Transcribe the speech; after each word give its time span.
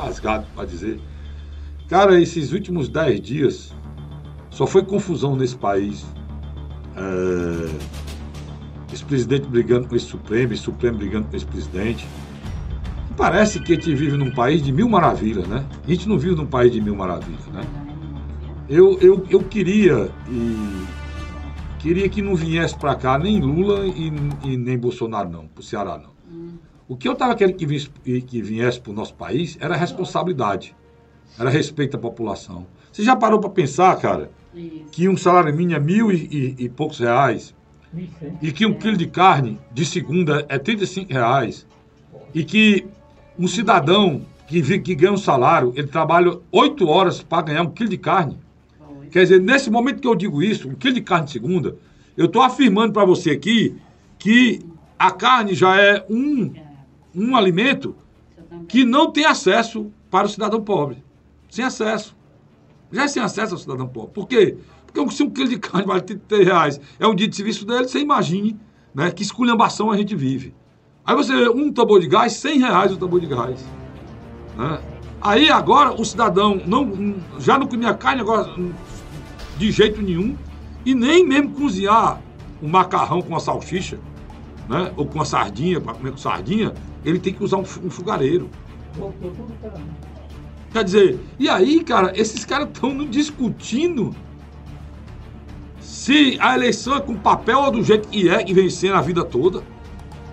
rasgado 0.00 0.46
para 0.54 0.64
dizer. 0.66 1.00
Cara, 1.88 2.20
esses 2.20 2.52
últimos 2.52 2.88
dez 2.88 3.20
dias 3.20 3.72
só 4.50 4.66
foi 4.66 4.84
confusão 4.84 5.36
nesse 5.36 5.56
país. 5.56 6.04
É... 6.96 8.00
Esse 8.92 9.04
presidente 9.04 9.46
brigando 9.46 9.86
com 9.86 9.94
esse 9.94 10.06
Supremo, 10.06 10.52
esse 10.52 10.62
Supremo 10.62 10.98
brigando 10.98 11.28
com 11.28 11.36
esse 11.36 11.46
presidente. 11.46 12.06
Parece 13.16 13.60
que 13.60 13.72
a 13.72 13.74
gente 13.74 13.94
vive 13.94 14.16
num 14.16 14.32
país 14.32 14.62
de 14.62 14.72
mil 14.72 14.88
maravilhas, 14.88 15.46
né? 15.46 15.64
A 15.86 15.90
gente 15.90 16.08
não 16.08 16.18
vive 16.18 16.34
num 16.34 16.46
país 16.46 16.72
de 16.72 16.80
mil 16.80 16.96
maravilhas, 16.96 17.46
né? 17.48 17.62
Eu, 18.68 18.98
eu, 19.00 19.26
eu 19.28 19.40
queria 19.42 20.10
e 20.28 20.84
queria 21.78 22.08
que 22.08 22.22
não 22.22 22.34
viesse 22.34 22.76
para 22.76 22.94
cá 22.94 23.18
nem 23.18 23.40
Lula 23.40 23.86
e, 23.86 24.12
e 24.44 24.56
nem 24.56 24.78
Bolsonaro 24.78 25.28
não, 25.28 25.46
para 25.48 25.60
o 25.60 25.64
Ceará 25.64 25.98
não. 25.98 26.10
O 26.90 26.96
que 26.96 27.06
eu 27.06 27.12
estava 27.12 27.36
querendo 27.36 27.54
que 27.54 27.64
viesse, 27.64 27.88
que 27.88 28.42
viesse 28.42 28.80
para 28.80 28.90
o 28.90 28.92
nosso 28.92 29.14
país 29.14 29.56
era 29.60 29.76
responsabilidade, 29.76 30.74
era 31.38 31.48
respeito 31.48 31.96
à 31.96 32.00
população. 32.00 32.66
Você 32.90 33.04
já 33.04 33.14
parou 33.14 33.38
para 33.38 33.48
pensar, 33.48 33.94
cara, 34.00 34.28
Isso. 34.52 34.86
que 34.90 35.08
um 35.08 35.16
salário 35.16 35.54
mínimo 35.54 35.76
é 35.76 35.78
mil 35.78 36.10
e, 36.10 36.16
e, 36.16 36.64
e 36.64 36.68
poucos 36.68 36.98
reais, 36.98 37.54
e 38.42 38.50
que 38.50 38.66
um 38.66 38.74
quilo 38.74 38.96
de 38.96 39.06
carne 39.06 39.56
de 39.72 39.84
segunda 39.84 40.44
é 40.48 40.58
35 40.58 41.12
reais, 41.12 41.64
e 42.34 42.42
que 42.42 42.84
um 43.38 43.46
cidadão 43.46 44.22
que, 44.48 44.60
que 44.80 44.94
ganha 44.96 45.12
um 45.12 45.16
salário, 45.16 45.72
ele 45.76 45.86
trabalha 45.86 46.40
oito 46.50 46.88
horas 46.88 47.22
para 47.22 47.42
ganhar 47.42 47.62
um 47.62 47.70
quilo 47.70 47.88
de 47.88 47.98
carne. 47.98 48.36
Quer 49.12 49.22
dizer, 49.22 49.40
nesse 49.40 49.70
momento 49.70 50.00
que 50.00 50.08
eu 50.08 50.16
digo 50.16 50.42
isso, 50.42 50.68
um 50.68 50.74
quilo 50.74 50.94
de 50.94 51.02
carne 51.02 51.26
de 51.26 51.30
segunda, 51.30 51.76
eu 52.16 52.26
estou 52.26 52.42
afirmando 52.42 52.92
para 52.92 53.04
você 53.04 53.30
aqui 53.30 53.76
que 54.18 54.58
a 54.98 55.12
carne 55.12 55.54
já 55.54 55.80
é 55.80 56.04
um 56.10 56.52
um 57.14 57.36
alimento 57.36 57.94
que 58.68 58.84
não 58.84 59.10
tem 59.10 59.24
acesso 59.24 59.90
para 60.10 60.26
o 60.26 60.30
cidadão 60.30 60.62
pobre. 60.62 61.02
Sem 61.48 61.64
acesso. 61.64 62.16
Já 62.92 63.04
é 63.04 63.08
sem 63.08 63.22
acesso 63.22 63.54
ao 63.54 63.58
cidadão 63.58 63.86
pobre. 63.86 64.10
Por 64.12 64.26
quê? 64.26 64.56
Porque 64.86 65.14
se 65.14 65.22
um 65.22 65.30
quilo 65.30 65.48
de 65.48 65.58
carne 65.58 65.86
vale 65.86 66.02
33 66.02 66.46
reais, 66.46 66.80
é 66.98 67.06
um 67.06 67.14
dia 67.14 67.28
de 67.28 67.36
serviço 67.36 67.64
dele, 67.64 67.88
você 67.88 68.00
imagine 68.00 68.58
né, 68.94 69.10
que 69.10 69.22
esculhambação 69.22 69.90
a 69.90 69.96
gente 69.96 70.16
vive. 70.16 70.54
Aí 71.04 71.14
você 71.14 71.34
vê 71.34 71.48
um 71.48 71.72
tambor 71.72 72.00
de 72.00 72.08
gás, 72.08 72.32
100 72.34 72.58
reais 72.58 72.92
o 72.92 72.96
tambor 72.96 73.20
de 73.20 73.26
gás. 73.26 73.64
Né? 74.56 74.80
Aí 75.20 75.50
agora 75.50 75.92
o 75.92 76.04
cidadão 76.04 76.60
não, 76.66 77.14
já 77.38 77.58
não 77.58 77.66
comia 77.66 77.94
carne 77.94 78.20
agora 78.20 78.52
de 79.56 79.70
jeito 79.70 80.00
nenhum 80.02 80.36
e 80.84 80.94
nem 80.94 81.26
mesmo 81.26 81.50
cozinhar 81.50 82.20
um 82.62 82.68
macarrão 82.68 83.22
com 83.22 83.28
uma 83.28 83.40
salsicha, 83.40 83.98
né? 84.68 84.92
ou 84.96 85.06
com 85.06 85.14
uma 85.14 85.24
sardinha, 85.24 85.80
para 85.80 85.94
comer 85.94 86.10
com 86.10 86.16
sardinha, 86.16 86.74
ele 87.04 87.18
tem 87.18 87.32
que 87.32 87.42
usar 87.42 87.56
um, 87.56 87.64
um 87.84 87.90
fogareiro. 87.90 88.48
Quer 90.72 90.84
dizer, 90.84 91.18
e 91.38 91.48
aí, 91.48 91.82
cara, 91.82 92.12
esses 92.14 92.44
caras 92.44 92.68
estão 92.68 93.04
discutindo 93.06 94.14
se 95.80 96.38
a 96.40 96.54
eleição 96.54 96.96
é 96.96 97.00
com 97.00 97.14
papel 97.14 97.58
ou 97.58 97.70
do 97.70 97.82
jeito 97.82 98.08
que 98.08 98.28
é, 98.28 98.42
que 98.42 98.54
vencendo 98.54 98.94
a 98.94 99.00
vida 99.00 99.24
toda. 99.24 99.62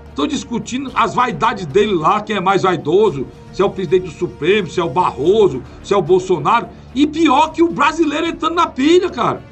Estão 0.10 0.26
discutindo 0.26 0.92
as 0.96 1.14
vaidades 1.14 1.66
dele 1.66 1.94
lá, 1.94 2.22
quem 2.22 2.36
é 2.36 2.42
mais 2.42 2.64
vaidoso, 2.64 3.28
se 3.54 3.62
é 3.62 3.66
o 3.66 3.70
presidente 3.70 4.06
do 4.06 4.12
Supremo, 4.12 4.68
se 4.68 4.80
é 4.80 4.84
o 4.84 4.90
Barroso, 4.90 5.62
se 5.84 5.94
é 5.94 5.98
o 5.98 6.02
Bolsonaro. 6.02 6.70
E 6.96 7.06
pior 7.06 7.52
que 7.52 7.62
o 7.62 7.72
brasileiro 7.72 8.26
entrando 8.26 8.56
na 8.56 8.66
pilha, 8.66 9.10
cara. 9.10 9.44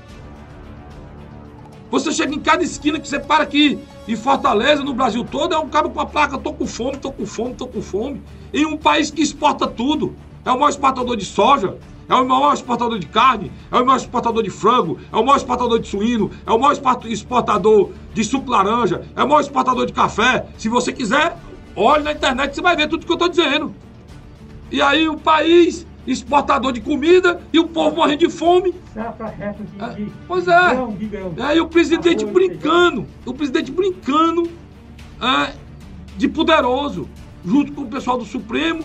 Você 1.91 2.11
chega 2.11 2.33
em 2.33 2.39
cada 2.39 2.63
esquina 2.63 2.99
que 2.99 3.07
você 3.07 3.19
para 3.19 3.43
aqui 3.43 3.79
em 4.07 4.15
Fortaleza, 4.15 4.83
no 4.83 4.93
Brasil 4.93 5.23
todo, 5.23 5.53
é 5.53 5.57
um 5.57 5.69
cara 5.69 5.87
com 5.87 5.99
a 5.99 6.05
placa, 6.05 6.37
tô 6.37 6.53
com 6.53 6.65
fome, 6.65 6.97
tô 6.97 7.11
com 7.11 7.25
fome, 7.25 7.53
tô 7.53 7.67
com 7.67 7.81
fome. 7.81 8.21
Em 8.53 8.65
um 8.65 8.77
país 8.77 9.11
que 9.11 9.21
exporta 9.21 9.67
tudo. 9.67 10.15
É 10.43 10.51
o 10.51 10.55
maior 10.55 10.69
exportador 10.69 11.17
de 11.17 11.25
soja, 11.25 11.75
é 12.07 12.13
o 12.13 12.23
maior 12.23 12.53
exportador 12.53 12.99
de 12.99 13.07
carne, 13.07 13.51
é 13.71 13.75
o 13.77 13.83
maior 13.83 13.97
exportador 13.97 14.43
de 14.43 14.51
frango, 14.51 14.99
é 15.11 15.15
o 15.15 15.25
maior 15.25 15.37
exportador 15.37 15.79
de 15.79 15.87
suíno, 15.87 16.29
é 16.45 16.51
o 16.51 16.59
maior 16.59 16.73
exportador 16.73 17.91
de 18.13 18.23
suco 18.23 18.51
laranja, 18.51 19.01
é 19.15 19.23
o 19.23 19.27
maior 19.27 19.41
exportador 19.41 19.87
de 19.87 19.93
café. 19.93 20.45
Se 20.55 20.69
você 20.69 20.93
quiser, 20.93 21.35
olhe 21.75 22.03
na 22.03 22.11
internet, 22.11 22.53
você 22.53 22.61
vai 22.61 22.75
ver 22.75 22.87
tudo 22.87 23.07
que 23.07 23.11
eu 23.11 23.15
estou 23.15 23.27
dizendo. 23.27 23.73
E 24.71 24.83
aí 24.83 25.09
o 25.09 25.17
país 25.17 25.85
exportador 26.07 26.71
de 26.71 26.81
comida 26.81 27.41
e 27.51 27.59
o 27.59 27.67
povo 27.67 27.95
morrendo 27.95 28.19
de 28.19 28.29
fome. 28.29 28.73
É, 28.95 30.03
pois 30.27 30.47
é. 30.47 31.51
é. 31.51 31.57
E 31.57 31.61
o 31.61 31.67
presidente 31.67 32.25
brincando, 32.25 33.05
o 33.25 33.33
presidente 33.33 33.71
brincando 33.71 34.49
é, 35.21 35.53
de 36.17 36.27
poderoso, 36.27 37.09
junto 37.43 37.71
com 37.71 37.81
o 37.81 37.87
pessoal 37.87 38.17
do 38.17 38.25
Supremo, 38.25 38.83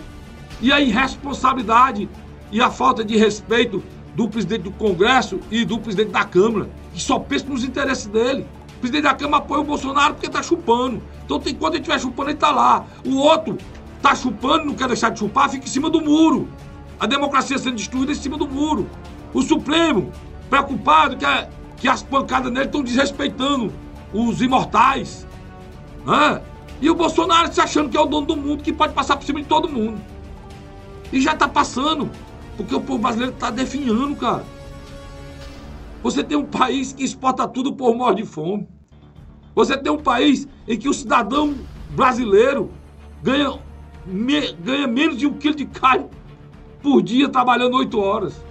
e 0.61 0.73
a 0.73 0.81
irresponsabilidade 0.81 2.09
e 2.53 2.61
a 2.61 2.71
falta 2.71 3.05
de 3.05 3.17
respeito 3.17 3.83
do 4.15 4.29
presidente 4.29 4.63
do 4.63 4.71
Congresso 4.73 5.41
e 5.51 5.65
do 5.65 5.79
presidente 5.79 6.11
da 6.11 6.25
Câmara, 6.25 6.69
que 6.93 7.01
só 7.01 7.19
pensa 7.19 7.47
nos 7.47 7.65
interesses 7.65 8.07
dele. 8.07 8.47
O 8.77 8.81
presidente 8.81 9.05
da 9.05 9.15
Câmara 9.15 9.43
apoia 9.43 9.61
o 9.61 9.65
Bolsonaro 9.65 10.15
porque 10.15 10.27
está 10.27 10.43
chupando. 10.43 11.03
Então, 11.25 11.41
enquanto 11.47 11.75
ele 11.75 11.83
estiver 11.83 12.01
chupando, 12.01 12.31
ele 12.31 12.37
está 12.37 12.51
lá. 12.51 12.85
O 13.07 13.17
outro 13.17 13.57
está 13.97 14.15
chupando, 14.15 14.65
não 14.65 14.75
quer 14.75 14.89
deixar 14.89 15.11
de 15.11 15.19
chupar, 15.19 15.49
fica 15.49 15.65
em 15.65 15.69
cima 15.69 15.89
do 15.89 16.01
muro 16.01 16.49
a 17.01 17.07
democracia 17.07 17.59
sendo 17.59 17.77
destruída 17.77 18.13
em 18.13 18.15
cima 18.15 18.37
do 18.37 18.47
muro. 18.47 18.89
O 19.33 19.41
Supremo, 19.41 20.13
preocupado 20.51 21.17
que, 21.17 21.25
a, 21.25 21.49
que 21.79 21.89
as 21.89 22.03
pancadas 22.03 22.53
nele 22.53 22.67
estão 22.67 22.83
desrespeitando 22.83 23.73
os 24.13 24.43
imortais. 24.43 25.27
Né? 26.05 26.43
E 26.83 26.91
o 26.91 26.95
Bolsonaro 26.95 27.53
se 27.53 27.61
achando 27.61 27.89
que 27.89 27.97
é 27.97 28.01
o 28.01 28.05
dono 28.05 28.27
do 28.27 28.37
mundo, 28.37 28.63
que 28.63 28.73
pode 28.73 28.93
passar 28.93 29.17
por 29.17 29.25
cima 29.25 29.41
de 29.41 29.47
todo 29.47 29.67
mundo. 29.67 29.99
E 31.11 31.21
já 31.23 31.33
está 31.33 31.49
passando, 31.49 32.11
porque 32.57 32.75
o 32.75 32.81
povo 32.81 32.99
brasileiro 32.99 33.33
está 33.33 33.51
definhando, 33.51 34.15
cara. 34.17 34.45
Você 36.03 36.23
tem 36.23 36.37
um 36.37 36.45
país 36.45 36.93
que 36.93 37.03
exporta 37.03 37.49
tudo 37.49 37.73
por 37.73 37.95
morte 37.97 38.19
de 38.19 38.29
fome. 38.29 38.69
Você 39.55 39.77
tem 39.77 39.91
um 39.91 39.99
país 39.99 40.47
em 40.69 40.79
que 40.79 40.89
o 40.89 40.95
cidadão 40.95 41.55
brasileiro 41.91 42.71
ganha, 43.23 43.59
me, 44.07 44.53
ganha 44.53 44.87
menos 44.87 45.17
de 45.17 45.27
um 45.27 45.33
quilo 45.33 45.55
de 45.55 45.65
carne 45.65 46.07
por 46.83 47.03
dia 47.03 47.29
trabalhando 47.29 47.77
oito 47.77 47.99
horas. 48.01 48.50